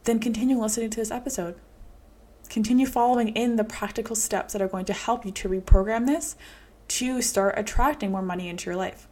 then 0.04 0.20
continue 0.20 0.60
listening 0.60 0.92
to 0.92 1.00
this 1.00 1.12
episode. 1.12 1.56
Continue 2.50 2.86
following 2.86 3.30
in 3.30 3.56
the 3.56 3.64
practical 3.64 4.16
steps 4.16 4.54
that 4.54 4.62
are 4.62 4.68
going 4.68 4.86
to 4.86 4.94
help 4.94 5.26
you 5.26 5.32
to 5.32 5.50
reprogram 5.50 6.06
this 6.06 6.36
to 6.88 7.22
start 7.22 7.56
attracting 7.58 8.12
more 8.12 8.22
money 8.22 8.48
into 8.48 8.68
your 8.68 8.76
life. 8.76 9.08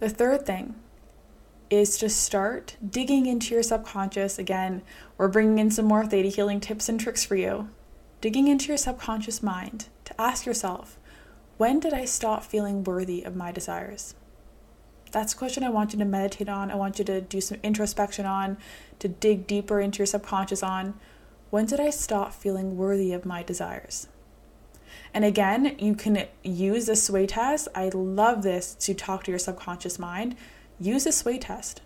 The 0.00 0.10
third 0.10 0.44
thing 0.44 0.74
is 1.70 1.98
to 1.98 2.08
start 2.08 2.76
digging 2.88 3.26
into 3.26 3.54
your 3.54 3.62
subconscious. 3.62 4.38
Again, 4.38 4.82
we're 5.16 5.28
bringing 5.28 5.58
in 5.58 5.70
some 5.70 5.86
more 5.86 6.06
theta 6.06 6.28
healing 6.28 6.60
tips 6.60 6.88
and 6.88 7.00
tricks 7.00 7.24
for 7.24 7.36
you. 7.36 7.68
Digging 8.20 8.48
into 8.48 8.68
your 8.68 8.76
subconscious 8.76 9.42
mind 9.42 9.86
to 10.04 10.20
ask 10.20 10.46
yourself, 10.46 10.98
when 11.56 11.80
did 11.80 11.92
I 11.92 12.04
stop 12.04 12.42
feeling 12.42 12.84
worthy 12.84 13.22
of 13.22 13.36
my 13.36 13.52
desires? 13.52 14.14
That's 15.12 15.32
a 15.32 15.36
question 15.36 15.62
I 15.62 15.70
want 15.70 15.92
you 15.92 15.98
to 16.00 16.04
meditate 16.04 16.48
on. 16.48 16.70
I 16.70 16.74
want 16.74 16.98
you 16.98 17.04
to 17.04 17.20
do 17.20 17.40
some 17.40 17.58
introspection 17.62 18.26
on, 18.26 18.56
to 18.98 19.06
dig 19.06 19.46
deeper 19.46 19.80
into 19.80 19.98
your 19.98 20.06
subconscious 20.06 20.62
on. 20.62 20.94
When 21.50 21.66
did 21.66 21.78
I 21.78 21.90
stop 21.90 22.32
feeling 22.32 22.76
worthy 22.76 23.12
of 23.12 23.24
my 23.24 23.44
desires? 23.44 24.08
And 25.12 25.24
again, 25.24 25.76
you 25.78 25.94
can 25.94 26.26
use 26.42 26.86
the 26.86 26.96
sway 26.96 27.26
test. 27.28 27.68
I 27.74 27.90
love 27.90 28.42
this 28.42 28.74
to 28.80 28.94
talk 28.94 29.22
to 29.24 29.30
your 29.30 29.38
subconscious 29.38 29.98
mind. 29.98 30.36
Use 30.80 31.04
the 31.04 31.12
sway 31.12 31.38
test. 31.38 31.80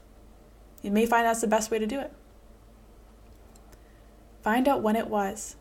You 0.83 0.90
may 0.90 1.07
find 1.07 1.26
that's 1.26 1.40
the 1.40 1.47
best 1.47 1.71
way 1.71 1.78
to 1.78 1.87
do 1.87 2.00
it. 2.00 2.12
Find 4.42 4.68
out 4.68 4.83
when 4.83 4.97
it 4.97 5.09
was. 5.09 5.57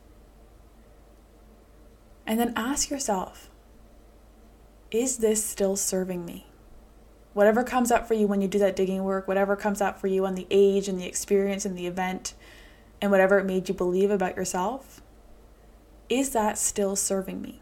And 2.26 2.40
then 2.40 2.54
ask 2.56 2.90
yourself 2.90 3.50
is 4.90 5.18
this 5.18 5.44
still 5.44 5.76
serving 5.76 6.26
me? 6.26 6.48
Whatever 7.34 7.64
comes 7.64 7.92
up 7.92 8.08
for 8.08 8.14
you 8.14 8.26
when 8.26 8.42
you 8.42 8.48
do 8.48 8.60
that 8.60 8.76
digging 8.76 9.04
work, 9.04 9.28
whatever 9.28 9.56
comes 9.56 9.82
up 9.82 10.00
for 10.00 10.08
you 10.08 10.26
on 10.26 10.36
the 10.36 10.48
age 10.50 10.88
and 10.88 11.00
the 11.00 11.06
experience 11.06 11.66
and 11.66 11.78
the 11.78 11.88
event, 11.88 12.34
and 13.02 13.12
whatever 13.12 13.38
it 13.38 13.46
made 13.46 13.68
you 13.68 13.76
believe 13.76 14.10
about 14.10 14.36
yourself, 14.36 15.02
is 16.10 16.32
that 16.32 16.58
still 16.58 16.96
serving 16.96 17.42
me? 17.42 17.62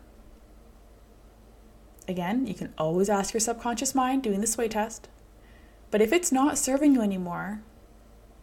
Again, 2.08 2.46
you 2.46 2.54
can 2.54 2.74
always 2.78 3.10
ask 3.10 3.34
your 3.34 3.42
subconscious 3.42 3.96
mind 3.96 4.22
doing 4.22 4.40
the 4.40 4.48
sway 4.48 4.68
test. 4.68 5.10
But 5.92 6.01
if 6.01 6.12
it's 6.12 6.32
not 6.32 6.58
serving 6.58 6.94
you 6.94 7.01
anymore, 7.01 7.62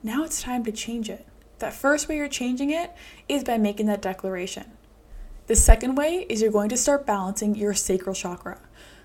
now 0.03 0.25
it's 0.25 0.43
time 0.43 0.65
to 0.65 0.73
change 0.73 1.11
it. 1.11 1.27
That 1.59 1.73
first 1.73 2.09
way 2.09 2.17
you're 2.17 2.29
changing 2.29 2.71
it 2.71 2.93
is 3.29 3.45
by 3.45 3.59
making 3.59 3.87
that 3.87 4.03
declaration. 4.03 4.73
The 5.47 5.57
second 5.57 5.97
way 5.97 6.27
is 6.29 6.41
you're 6.41 6.51
going 6.51 6.71
to 6.71 6.77
start 6.77 7.07
balancing 7.07 7.55
your 7.55 7.75
sacral 7.75 8.15
chakra. 8.15 8.59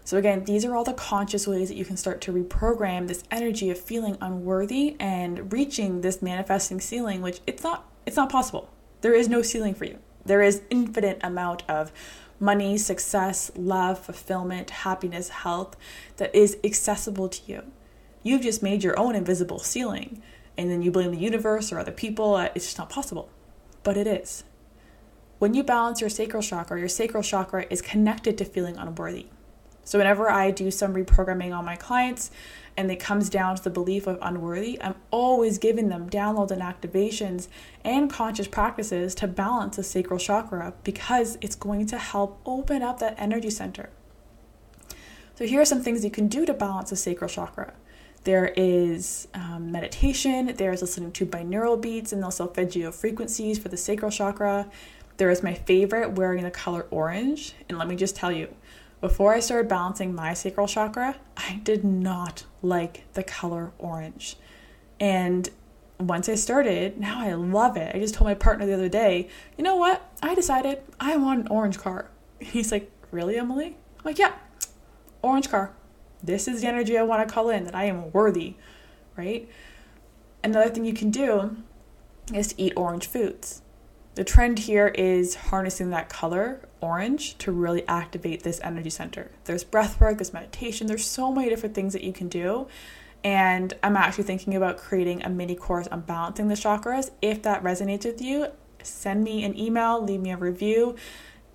So, 0.03 0.17
again, 0.17 0.45
these 0.45 0.63
are 0.63 0.73
all 0.73 0.85
the 0.85 0.93
conscious 0.93 1.45
ways 1.45 1.67
that 1.67 1.75
you 1.75 1.83
can 1.83 1.97
start 1.97 2.21
to 2.21 2.31
reprogram 2.31 3.07
this 3.07 3.23
energy 3.29 3.69
of 3.69 3.77
feeling 3.77 4.17
unworthy 4.21 4.95
and 4.99 5.51
reaching 5.51 6.01
this 6.01 6.21
manifesting 6.21 6.79
ceiling, 6.79 7.21
which 7.21 7.41
it's 7.45 7.63
not 7.63 7.91
it's 8.05 8.15
not 8.15 8.29
possible. 8.29 8.69
There 9.01 9.13
is 9.13 9.27
no 9.27 9.41
ceiling 9.41 9.75
for 9.75 9.83
you. 9.83 9.99
There 10.25 10.41
is 10.41 10.61
infinite 10.69 11.19
amount 11.21 11.63
of 11.69 11.91
money, 12.39 12.77
success, 12.77 13.51
love, 13.55 13.99
fulfillment, 13.99 14.69
happiness, 14.69 15.29
health 15.29 15.75
that 16.17 16.33
is 16.33 16.57
accessible 16.63 17.27
to 17.29 17.51
you. 17.51 17.63
You've 18.27 18.41
just 18.41 18.61
made 18.61 18.83
your 18.83 18.99
own 18.99 19.15
invisible 19.15 19.59
ceiling 19.59 20.21
and 20.57 20.69
then 20.69 20.81
you 20.81 20.91
blame 20.91 21.11
the 21.11 21.17
universe 21.17 21.71
or 21.71 21.79
other 21.79 21.93
people. 21.93 22.35
Uh, 22.35 22.49
it's 22.53 22.65
just 22.65 22.77
not 22.77 22.89
possible. 22.89 23.29
But 23.83 23.95
it 23.95 24.05
is. 24.05 24.43
When 25.39 25.53
you 25.53 25.63
balance 25.63 26.01
your 26.01 26.09
sacral 26.09 26.43
chakra, 26.43 26.77
your 26.77 26.89
sacral 26.89 27.23
chakra 27.23 27.65
is 27.69 27.81
connected 27.81 28.37
to 28.37 28.43
feeling 28.43 28.75
unworthy. 28.75 29.27
So 29.85 29.97
whenever 29.97 30.29
I 30.29 30.51
do 30.51 30.71
some 30.71 30.93
reprogramming 30.93 31.57
on 31.57 31.63
my 31.63 31.77
clients 31.77 32.29
and 32.75 32.91
it 32.91 32.99
comes 32.99 33.29
down 33.29 33.55
to 33.55 33.63
the 33.63 33.69
belief 33.69 34.07
of 34.07 34.19
unworthy, 34.21 34.77
I'm 34.81 34.95
always 35.09 35.57
giving 35.57 35.87
them 35.87 36.09
downloads 36.09 36.51
and 36.51 36.61
activations 36.61 37.47
and 37.85 38.11
conscious 38.11 38.49
practices 38.49 39.15
to 39.15 39.27
balance 39.27 39.77
the 39.77 39.83
sacral 39.83 40.19
chakra 40.19 40.73
because 40.83 41.37
it's 41.39 41.55
going 41.55 41.85
to 41.85 41.97
help 41.97 42.41
open 42.45 42.83
up 42.83 42.99
that 42.99 43.15
energy 43.17 43.51
center. 43.51 43.89
So 45.35 45.45
here 45.45 45.61
are 45.61 45.65
some 45.65 45.81
things 45.81 46.03
you 46.03 46.11
can 46.11 46.27
do 46.27 46.45
to 46.45 46.53
balance 46.53 46.89
the 46.89 46.97
sacral 46.97 47.29
chakra. 47.29 47.73
There 48.27 48.51
is 48.57 49.29
um, 49.33 49.71
meditation, 49.71 50.53
there's 50.57 50.81
listening 50.81 51.13
to 51.13 51.25
binaural 51.25 51.81
beats 51.81 52.11
and 52.11 52.25
also 52.25 52.43
solfeggio 52.43 52.91
frequencies 52.91 53.57
for 53.57 53.69
the 53.69 53.77
sacral 53.77 54.11
chakra. 54.11 54.69
There 55.15 55.29
is 55.29 55.43
my 55.43 55.53
favorite, 55.53 56.11
wearing 56.11 56.43
the 56.43 56.51
color 56.51 56.87
orange. 56.91 57.53
And 57.69 57.77
let 57.77 57.87
me 57.87 57.95
just 57.95 58.17
tell 58.17 58.29
you, 58.29 58.53
before 58.99 59.33
I 59.33 59.39
started 59.39 59.69
balancing 59.69 60.13
my 60.13 60.33
sacral 60.33 60.67
chakra, 60.67 61.15
I 61.37 61.61
did 61.63 61.85
not 61.85 62.43
like 62.61 63.05
the 63.13 63.23
color 63.23 63.71
orange. 63.77 64.35
And 64.99 65.49
once 65.97 66.27
I 66.27 66.35
started, 66.35 66.99
now 66.99 67.21
I 67.21 67.31
love 67.31 67.77
it. 67.77 67.95
I 67.95 67.99
just 67.99 68.15
told 68.15 68.27
my 68.27 68.35
partner 68.35 68.65
the 68.65 68.73
other 68.73 68.89
day, 68.89 69.29
you 69.57 69.63
know 69.63 69.77
what? 69.77 70.05
I 70.21 70.35
decided 70.35 70.81
I 70.99 71.15
want 71.15 71.39
an 71.39 71.47
orange 71.47 71.77
car. 71.77 72.09
He's 72.41 72.73
like, 72.73 72.91
really, 73.09 73.37
Emily? 73.37 73.77
I'm 73.99 74.03
like, 74.03 74.19
yeah, 74.19 74.33
orange 75.21 75.49
car. 75.49 75.71
This 76.23 76.47
is 76.47 76.61
the 76.61 76.67
energy 76.67 76.97
I 76.97 77.03
want 77.03 77.27
to 77.27 77.33
call 77.33 77.49
in, 77.49 77.63
that 77.65 77.75
I 77.75 77.85
am 77.85 78.11
worthy, 78.11 78.55
right? 79.15 79.47
Another 80.43 80.69
thing 80.69 80.85
you 80.85 80.93
can 80.93 81.11
do 81.11 81.57
is 82.33 82.49
to 82.49 82.61
eat 82.61 82.73
orange 82.75 83.07
foods. 83.07 83.61
The 84.15 84.23
trend 84.23 84.59
here 84.59 84.87
is 84.87 85.35
harnessing 85.35 85.91
that 85.91 86.09
color, 86.09 86.61
orange, 86.81 87.37
to 87.37 87.51
really 87.51 87.87
activate 87.87 88.43
this 88.43 88.59
energy 88.63 88.89
center. 88.89 89.29
There's 89.45 89.63
breath 89.63 89.99
work, 89.99 90.17
there's 90.17 90.33
meditation, 90.33 90.87
there's 90.87 91.05
so 91.05 91.31
many 91.31 91.49
different 91.49 91.75
things 91.75 91.93
that 91.93 92.03
you 92.03 92.11
can 92.11 92.27
do. 92.27 92.67
And 93.23 93.73
I'm 93.83 93.95
actually 93.95 94.23
thinking 94.23 94.55
about 94.55 94.77
creating 94.77 95.23
a 95.23 95.29
mini 95.29 95.55
course 95.55 95.87
on 95.87 96.01
balancing 96.01 96.47
the 96.47 96.55
chakras. 96.55 97.11
If 97.21 97.43
that 97.43 97.63
resonates 97.63 98.05
with 98.05 98.21
you, 98.21 98.47
send 98.81 99.23
me 99.23 99.43
an 99.43 99.57
email, 99.57 100.03
leave 100.03 100.21
me 100.21 100.31
a 100.31 100.37
review, 100.37 100.95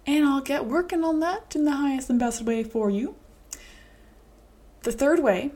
and 0.07 0.25
I'll 0.25 0.40
get 0.40 0.66
working 0.66 1.02
on 1.02 1.21
that 1.21 1.54
in 1.57 1.64
the 1.64 1.73
highest 1.73 2.11
and 2.11 2.19
best 2.19 2.42
way 2.42 2.62
for 2.62 2.90
you. 2.90 3.16
The 4.82 4.92
third 4.92 5.20
way 5.20 5.52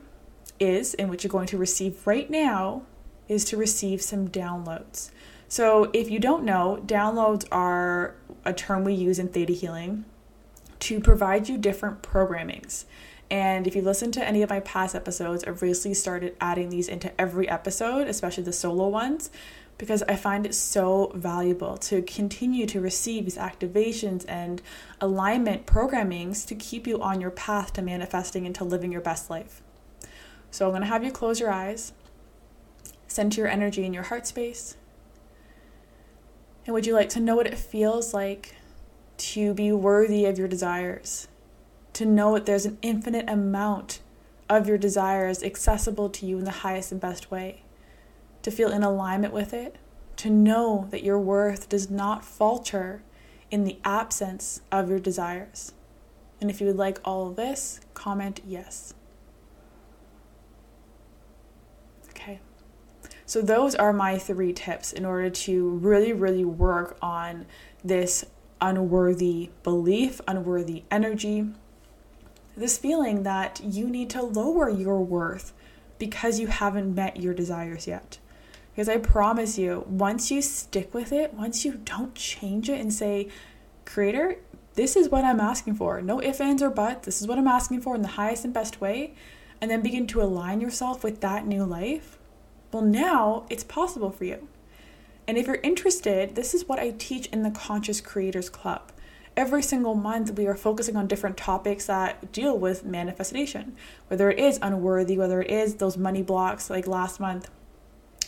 is, 0.59 0.93
in 0.93 1.09
which 1.09 1.23
you're 1.23 1.31
going 1.31 1.47
to 1.47 1.57
receive 1.57 2.05
right 2.07 2.29
now, 2.29 2.83
is 3.27 3.43
to 3.45 3.57
receive 3.57 4.01
some 4.01 4.29
downloads. 4.29 5.11
So, 5.49 5.89
if 5.93 6.09
you 6.09 6.19
don't 6.19 6.43
know, 6.43 6.81
downloads 6.85 7.45
are 7.51 8.15
a 8.45 8.53
term 8.53 8.83
we 8.83 8.93
use 8.93 9.19
in 9.19 9.27
theta 9.29 9.53
healing 9.53 10.05
to 10.79 10.99
provide 10.99 11.49
you 11.49 11.57
different 11.57 12.01
programmings. 12.01 12.85
And 13.29 13.67
if 13.67 13.75
you 13.75 13.81
listen 13.81 14.11
to 14.13 14.25
any 14.25 14.41
of 14.41 14.49
my 14.49 14.61
past 14.61 14.95
episodes, 14.95 15.43
I've 15.43 15.61
recently 15.61 15.93
started 15.93 16.35
adding 16.39 16.69
these 16.69 16.87
into 16.87 17.19
every 17.19 17.49
episode, 17.49 18.07
especially 18.07 18.43
the 18.43 18.53
solo 18.53 18.87
ones, 18.87 19.29
because 19.77 20.01
I 20.03 20.15
find 20.15 20.45
it 20.45 20.55
so 20.55 21.11
valuable 21.13 21.77
to 21.77 22.01
continue 22.01 22.65
to 22.67 22.81
receive 22.81 23.25
these 23.25 23.37
activations 23.37 24.25
and 24.27 24.61
alignment 24.99 25.65
programmings 25.65 26.47
to 26.47 26.55
keep 26.55 26.87
you 26.87 27.01
on 27.01 27.21
your 27.21 27.29
path 27.29 27.73
to 27.73 27.81
manifesting 27.81 28.45
and 28.45 28.55
to 28.55 28.63
living 28.63 28.91
your 28.91 29.01
best 29.01 29.29
life. 29.29 29.61
So 30.49 30.65
I'm 30.65 30.71
going 30.71 30.81
to 30.81 30.87
have 30.87 31.03
you 31.03 31.11
close 31.11 31.39
your 31.39 31.51
eyes, 31.51 31.93
center 33.07 33.41
your 33.41 33.49
energy 33.49 33.85
in 33.85 33.93
your 33.93 34.03
heart 34.03 34.25
space. 34.25 34.77
And 36.65 36.73
would 36.73 36.85
you 36.85 36.93
like 36.93 37.09
to 37.09 37.19
know 37.19 37.35
what 37.35 37.47
it 37.47 37.57
feels 37.57 38.13
like 38.13 38.55
to 39.17 39.53
be 39.53 39.71
worthy 39.71 40.25
of 40.25 40.37
your 40.39 40.47
desires? 40.47 41.27
To 41.93 42.05
know 42.05 42.33
that 42.33 42.45
there's 42.45 42.65
an 42.65 42.77
infinite 42.81 43.29
amount 43.29 44.01
of 44.49 44.67
your 44.67 44.77
desires 44.77 45.43
accessible 45.43 46.09
to 46.09 46.25
you 46.25 46.39
in 46.39 46.45
the 46.45 46.51
highest 46.51 46.91
and 46.91 46.99
best 46.99 47.29
way? 47.29 47.63
To 48.47 48.51
feel 48.51 48.71
in 48.71 48.81
alignment 48.81 49.33
with 49.33 49.53
it? 49.53 49.75
To 50.15 50.29
know 50.29 50.87
that 50.91 51.03
your 51.03 51.19
worth 51.19 51.67
does 51.67 51.89
not 51.89 52.23
falter 52.23 53.03
in 53.51 53.65
the 53.65 53.77
absence 53.83 54.61
of 54.71 54.89
your 54.89 54.99
desires? 54.99 55.73
And 56.39 56.49
if 56.49 56.61
you 56.61 56.67
would 56.67 56.77
like 56.77 57.01
all 57.03 57.27
of 57.27 57.35
this, 57.35 57.81
comment 57.93 58.39
yes. 58.47 58.93
Okay. 62.11 62.39
So, 63.25 63.41
those 63.41 63.75
are 63.75 63.91
my 63.91 64.17
three 64.17 64.53
tips 64.53 64.93
in 64.93 65.03
order 65.03 65.29
to 65.29 65.67
really, 65.67 66.13
really 66.13 66.45
work 66.45 66.97
on 67.01 67.47
this 67.83 68.27
unworthy 68.61 69.49
belief, 69.63 70.21
unworthy 70.25 70.83
energy, 70.89 71.49
this 72.55 72.77
feeling 72.77 73.23
that 73.23 73.59
you 73.61 73.89
need 73.89 74.09
to 74.11 74.21
lower 74.21 74.69
your 74.69 75.03
worth 75.03 75.51
because 75.99 76.39
you 76.39 76.47
haven't 76.47 76.95
met 76.95 77.17
your 77.17 77.33
desires 77.33 77.87
yet. 77.87 78.19
Because 78.77 78.89
I 78.89 78.97
promise 78.97 79.57
you, 79.57 79.83
once 79.89 80.29
you 80.29 80.39
stick 80.39 80.93
with 80.93 81.11
it, 81.11 81.33
once 81.33 81.65
you 81.65 81.81
don't 81.83 82.13
change 82.13 82.69
it 82.69 82.79
and 82.79 82.93
say, 82.93 83.27
Creator, 83.85 84.35
this 84.75 84.95
is 84.95 85.09
what 85.09 85.23
I'm 85.23 85.39
asking 85.39 85.73
for. 85.73 85.99
No 85.99 86.21
ifs, 86.21 86.39
ands, 86.39 86.61
or 86.61 86.69
buts. 86.69 87.07
This 87.07 87.19
is 87.19 87.27
what 87.27 87.39
I'm 87.39 87.47
asking 87.47 87.81
for 87.81 87.95
in 87.95 88.03
the 88.03 88.09
highest 88.09 88.45
and 88.45 88.53
best 88.53 88.79
way. 88.79 89.15
And 89.59 89.71
then 89.71 89.81
begin 89.81 90.05
to 90.05 90.21
align 90.21 90.61
yourself 90.61 91.03
with 91.03 91.21
that 91.21 91.47
new 91.47 91.63
life 91.63 92.19
well, 92.71 92.83
now 92.83 93.47
it's 93.49 93.63
possible 93.63 94.11
for 94.11 94.25
you. 94.25 94.47
And 95.27 95.39
if 95.39 95.47
you're 95.47 95.55
interested, 95.63 96.35
this 96.35 96.53
is 96.53 96.67
what 96.67 96.77
I 96.77 96.91
teach 96.91 97.25
in 97.27 97.41
the 97.41 97.49
Conscious 97.49 97.99
Creators 97.99 98.51
Club. 98.51 98.91
Every 99.35 99.63
single 99.63 99.95
month, 99.95 100.37
we 100.37 100.45
are 100.45 100.55
focusing 100.55 100.95
on 100.95 101.07
different 101.07 101.37
topics 101.37 101.87
that 101.87 102.31
deal 102.31 102.55
with 102.55 102.85
manifestation, 102.85 103.75
whether 104.07 104.29
it 104.29 104.37
is 104.37 104.59
unworthy, 104.61 105.17
whether 105.17 105.41
it 105.41 105.49
is 105.49 105.75
those 105.75 105.97
money 105.97 106.21
blocks 106.21 106.69
like 106.69 106.85
last 106.85 107.19
month, 107.19 107.49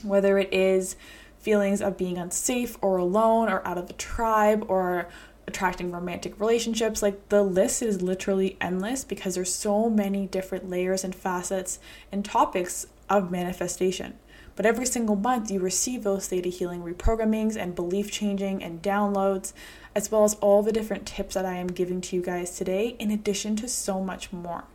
whether 0.03 0.37
it 0.37 0.53
is 0.53 0.95
feelings 1.39 1.81
of 1.81 1.97
being 1.97 2.17
unsafe 2.17 2.77
or 2.81 2.97
alone 2.97 3.49
or 3.49 3.65
out 3.65 3.77
of 3.77 3.87
the 3.87 3.93
tribe 3.93 4.65
or 4.67 5.07
attracting 5.47 5.91
romantic 5.91 6.39
relationships 6.39 7.01
like 7.01 7.29
the 7.29 7.41
list 7.41 7.81
is 7.81 8.01
literally 8.01 8.55
endless 8.61 9.03
because 9.03 9.35
there's 9.35 9.53
so 9.53 9.89
many 9.89 10.27
different 10.27 10.69
layers 10.69 11.03
and 11.03 11.15
facets 11.15 11.79
and 12.11 12.23
topics 12.23 12.85
of 13.09 13.31
manifestation 13.31 14.13
but 14.59 14.65
every 14.65 14.85
single 14.87 15.15
month, 15.15 15.49
you 15.49 15.61
receive 15.61 16.03
those 16.03 16.27
theta 16.27 16.49
healing 16.49 16.81
reprogrammings 16.81 17.55
and 17.55 17.73
belief 17.73 18.11
changing 18.11 18.61
and 18.61 18.81
downloads, 18.81 19.53
as 19.95 20.11
well 20.11 20.25
as 20.25 20.33
all 20.41 20.63
the 20.63 20.73
different 20.73 21.05
tips 21.05 21.35
that 21.35 21.45
I 21.45 21.53
am 21.53 21.67
giving 21.67 22.01
to 22.01 22.17
you 22.17 22.21
guys 22.21 22.57
today, 22.57 22.97
in 22.99 23.09
addition 23.09 23.55
to 23.55 23.69
so 23.69 24.03
much 24.03 24.33
more. 24.33 24.65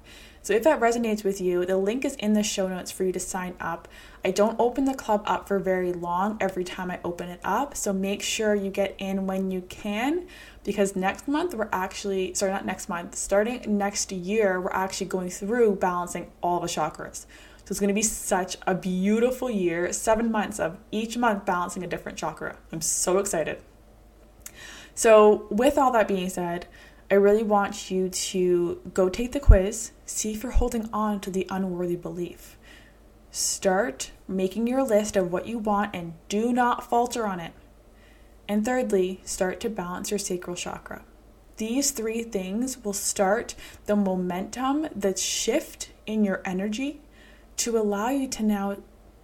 So, 0.44 0.52
if 0.52 0.62
that 0.64 0.78
resonates 0.78 1.24
with 1.24 1.40
you, 1.40 1.64
the 1.64 1.78
link 1.78 2.04
is 2.04 2.16
in 2.16 2.35
the 2.35 2.42
show 2.42 2.68
notes 2.68 2.90
for 2.90 3.02
you 3.02 3.12
to 3.12 3.18
sign 3.18 3.54
up. 3.59 3.88
I 4.22 4.30
don't 4.30 4.61
open 4.61 4.85
the 4.85 4.92
club 4.92 5.22
up 5.24 5.48
for 5.48 5.59
very 5.59 5.94
long 5.94 6.37
every 6.38 6.64
time 6.64 6.90
I 6.90 7.00
open 7.02 7.30
it 7.30 7.40
up, 7.42 7.74
so 7.74 7.94
make 7.94 8.20
sure 8.20 8.54
you 8.54 8.70
get 8.70 8.94
in 8.98 9.26
when 9.26 9.50
you 9.50 9.62
can 9.62 10.26
because 10.62 10.94
next 10.94 11.26
month 11.26 11.54
we're 11.54 11.70
actually, 11.72 12.35
sorry, 12.35 12.52
not 12.52 12.66
next 12.66 12.90
month, 12.90 13.14
starting 13.14 13.62
next 13.78 14.12
year, 14.12 14.61
we're 14.61 14.70
actually 14.72 15.07
going 15.07 15.30
through 15.30 15.76
balancing 15.76 16.30
all 16.42 16.61
the 16.61 16.66
chakras. 16.66 17.24
So 17.64 17.70
it's 17.70 17.80
going 17.80 17.88
to 17.88 17.94
be 17.94 18.02
such 18.02 18.59
a 18.66 18.74
beautiful 18.74 19.50
year, 19.50 19.94
seven 19.94 20.30
months 20.30 20.61
of 20.61 20.76
each 20.90 21.16
month 21.16 21.46
balancing 21.46 21.83
a 21.83 21.87
different 21.87 22.18
chakra. 22.18 22.59
I'm 22.70 22.83
so 22.83 23.16
excited. 23.16 23.62
So, 24.94 25.46
with 25.50 25.78
all 25.78 25.90
that 25.92 26.07
being 26.07 26.28
said, 26.28 26.66
I 27.14 27.18
really 27.18 27.44
want 27.44 27.92
you 27.92 28.09
to 28.09 28.81
go 28.92 29.09
take 29.09 29.31
the 29.31 29.38
quiz, 29.38 29.92
see 30.05 30.33
if 30.33 30.42
you're 30.42 30.50
holding 30.50 30.88
on 30.92 31.20
to 31.20 31.31
the 31.31 31.46
unworthy 31.48 31.94
belief. 31.94 32.59
Start 33.31 34.11
making 34.27 34.66
your 34.66 34.83
list 34.83 35.14
of 35.14 35.31
what 35.31 35.46
you 35.46 35.59
want 35.59 35.94
and 35.94 36.14
do 36.29 36.53
not 36.53 36.90
falter 36.90 37.24
on 37.24 37.38
it. 37.38 37.53
And 38.48 38.64
thirdly, 38.64 39.20
start 39.24 39.61
to 39.61 39.70
balance 39.70 40.11
your 40.11 40.18
sacral 40.18 40.57
chakra. 40.57 41.05
These 41.57 41.92
three 41.92 42.24
things 42.24 42.83
will 42.83 42.92
start 42.92 43.55
the 43.87 43.94
momentum, 43.94 44.88
the 44.92 45.16
shift 45.16 45.92
in 46.07 46.24
your 46.24 46.42
energy 46.44 47.00
to 47.59 47.79
allow 47.79 48.09
you 48.09 48.27
to 48.27 48.42
now 48.42 48.79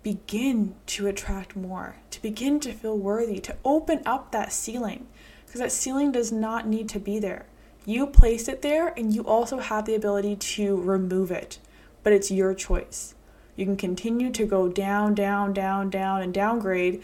begin 0.05 0.76
to 0.87 1.09
attract 1.09 1.57
more, 1.57 1.96
to 2.12 2.22
begin 2.22 2.61
to 2.61 2.72
feel 2.72 2.96
worthy, 2.96 3.40
to 3.40 3.57
open 3.64 4.00
up 4.07 4.31
that 4.31 4.53
ceiling, 4.53 5.09
because 5.44 5.61
that 5.61 5.72
ceiling 5.72 6.12
does 6.12 6.31
not 6.31 6.68
need 6.68 6.88
to 6.88 7.00
be 7.00 7.18
there. 7.18 7.46
You 7.87 8.07
place 8.07 8.49
it 8.49 8.62
there, 8.62 8.88
and 8.97 9.14
you 9.14 9.23
also 9.23 9.59
have 9.59 9.87
the 9.87 9.95
ability 9.95 10.37
to 10.37 10.77
remove 10.77 11.31
it, 11.31 11.59
but 12.03 12.12
it's 12.12 12.31
your 12.31 12.55
choice. 12.55 13.14
You 13.57 13.64
can 13.64 13.77
continue 13.77 14.31
to 14.33 14.47
go 14.47 14.69
down, 14.69 15.14
down, 15.14 15.53
down, 15.53 15.90
down, 15.90 16.23
and 16.23 16.33
downgrade 16.33 17.03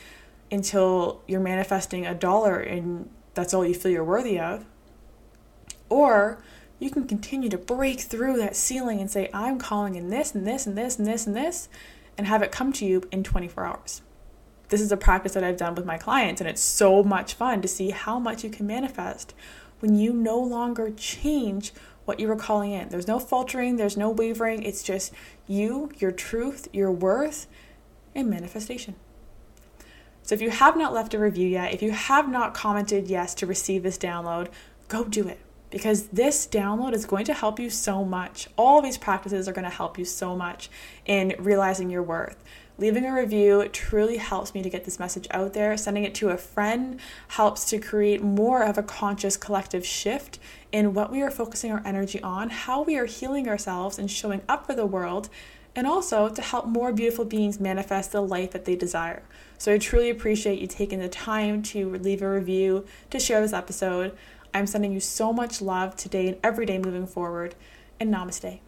until 0.50 1.20
you're 1.26 1.40
manifesting 1.40 2.06
a 2.06 2.14
dollar 2.14 2.60
and 2.60 3.10
that's 3.34 3.52
all 3.52 3.66
you 3.66 3.74
feel 3.74 3.92
you're 3.92 4.04
worthy 4.04 4.38
of. 4.38 4.64
Or 5.88 6.42
you 6.78 6.90
can 6.90 7.06
continue 7.06 7.48
to 7.50 7.58
break 7.58 8.00
through 8.00 8.38
that 8.38 8.56
ceiling 8.56 9.00
and 9.00 9.10
say, 9.10 9.30
I'm 9.32 9.58
calling 9.58 9.94
in 9.94 10.08
this 10.08 10.34
and 10.34 10.46
this 10.46 10.66
and 10.66 10.76
this 10.76 10.98
and 10.98 11.06
this 11.06 11.26
and 11.26 11.36
this, 11.36 11.68
and 12.18 12.26
have 12.26 12.42
it 12.42 12.50
come 12.50 12.72
to 12.74 12.86
you 12.86 13.02
in 13.12 13.22
24 13.22 13.64
hours. 13.64 14.02
This 14.68 14.80
is 14.80 14.90
a 14.90 14.96
practice 14.96 15.34
that 15.34 15.44
I've 15.44 15.58
done 15.58 15.74
with 15.74 15.84
my 15.84 15.96
clients, 15.96 16.40
and 16.40 16.50
it's 16.50 16.62
so 16.62 17.04
much 17.04 17.34
fun 17.34 17.62
to 17.62 17.68
see 17.68 17.90
how 17.90 18.18
much 18.18 18.42
you 18.42 18.50
can 18.50 18.66
manifest 18.66 19.32
when 19.80 19.96
you 19.96 20.12
no 20.12 20.38
longer 20.38 20.90
change 20.90 21.72
what 22.04 22.20
you 22.20 22.28
were 22.28 22.36
calling 22.36 22.70
in. 22.72 22.88
There's 22.88 23.08
no 23.08 23.18
faltering, 23.18 23.76
there's 23.76 23.96
no 23.96 24.10
wavering. 24.10 24.62
It's 24.62 24.82
just 24.82 25.12
you, 25.46 25.90
your 25.98 26.12
truth, 26.12 26.68
your 26.72 26.90
worth, 26.90 27.46
and 28.14 28.30
manifestation. 28.30 28.94
So 30.22 30.34
if 30.34 30.40
you 30.40 30.50
have 30.50 30.76
not 30.76 30.92
left 30.92 31.14
a 31.14 31.18
review 31.18 31.48
yet, 31.48 31.74
if 31.74 31.82
you 31.82 31.92
have 31.92 32.28
not 32.28 32.54
commented 32.54 33.08
yes 33.08 33.34
to 33.36 33.46
receive 33.46 33.82
this 33.82 33.98
download, 33.98 34.48
go 34.88 35.04
do 35.04 35.28
it 35.28 35.40
because 35.70 36.08
this 36.08 36.46
download 36.46 36.94
is 36.94 37.04
going 37.04 37.24
to 37.26 37.34
help 37.34 37.58
you 37.58 37.70
so 37.70 38.04
much. 38.04 38.48
All 38.56 38.80
these 38.80 38.98
practices 38.98 39.48
are 39.48 39.52
going 39.52 39.64
to 39.64 39.70
help 39.70 39.98
you 39.98 40.04
so 40.04 40.36
much 40.36 40.70
in 41.04 41.34
realizing 41.38 41.90
your 41.90 42.02
worth. 42.02 42.42
Leaving 42.78 43.06
a 43.06 43.14
review 43.14 43.66
truly 43.72 44.18
helps 44.18 44.52
me 44.52 44.62
to 44.62 44.68
get 44.68 44.84
this 44.84 44.98
message 44.98 45.26
out 45.30 45.54
there. 45.54 45.78
Sending 45.78 46.04
it 46.04 46.14
to 46.16 46.28
a 46.28 46.36
friend 46.36 47.00
helps 47.28 47.64
to 47.70 47.78
create 47.78 48.22
more 48.22 48.62
of 48.62 48.76
a 48.76 48.82
conscious 48.82 49.38
collective 49.38 49.86
shift 49.86 50.38
in 50.72 50.92
what 50.92 51.10
we 51.10 51.22
are 51.22 51.30
focusing 51.30 51.72
our 51.72 51.82
energy 51.86 52.20
on, 52.22 52.50
how 52.50 52.82
we 52.82 52.98
are 52.98 53.06
healing 53.06 53.48
ourselves 53.48 53.98
and 53.98 54.10
showing 54.10 54.42
up 54.46 54.66
for 54.66 54.74
the 54.74 54.84
world, 54.84 55.30
and 55.74 55.86
also 55.86 56.28
to 56.28 56.42
help 56.42 56.66
more 56.66 56.92
beautiful 56.92 57.24
beings 57.24 57.58
manifest 57.58 58.12
the 58.12 58.20
life 58.20 58.50
that 58.50 58.66
they 58.66 58.76
desire. 58.76 59.22
So 59.56 59.72
I 59.72 59.78
truly 59.78 60.10
appreciate 60.10 60.60
you 60.60 60.66
taking 60.66 60.98
the 60.98 61.08
time 61.08 61.62
to 61.64 61.96
leave 61.96 62.20
a 62.20 62.30
review, 62.30 62.84
to 63.08 63.18
share 63.18 63.40
this 63.40 63.54
episode. 63.54 64.14
I'm 64.52 64.66
sending 64.66 64.92
you 64.92 65.00
so 65.00 65.32
much 65.32 65.62
love 65.62 65.96
today 65.96 66.28
and 66.28 66.36
every 66.44 66.66
day 66.66 66.76
moving 66.76 67.06
forward, 67.06 67.54
and 67.98 68.12
namaste. 68.12 68.60